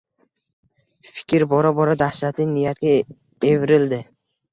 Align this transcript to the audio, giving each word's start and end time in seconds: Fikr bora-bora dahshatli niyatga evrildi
Fikr 1.17 1.43
bora-bora 1.51 1.93
dahshatli 1.99 2.47
niyatga 2.55 2.95
evrildi 3.51 4.01